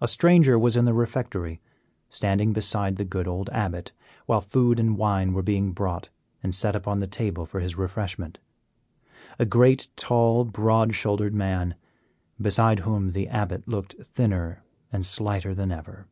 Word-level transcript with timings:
A 0.00 0.08
stranger 0.08 0.58
was 0.58 0.78
in 0.78 0.86
the 0.86 0.94
refectory, 0.94 1.60
standing 2.08 2.54
beside 2.54 2.96
the 2.96 3.04
good 3.04 3.28
old 3.28 3.50
Abbot, 3.50 3.92
while 4.24 4.40
food 4.40 4.80
and 4.80 4.96
wine 4.96 5.34
were 5.34 5.42
being 5.42 5.72
brought 5.72 6.08
and 6.42 6.54
set 6.54 6.74
upon 6.74 7.00
the 7.00 7.06
table 7.06 7.44
for 7.44 7.60
his 7.60 7.76
refreshment; 7.76 8.38
a 9.38 9.44
great, 9.44 9.88
tall, 9.94 10.46
broad 10.46 10.94
shouldered 10.94 11.34
man, 11.34 11.74
beside 12.40 12.78
whom 12.78 13.10
the 13.10 13.28
Abbot 13.28 13.68
looked 13.68 13.94
thinner 14.02 14.64
and 14.90 15.04
slighter 15.04 15.54
than 15.54 15.70
ever. 15.70 16.06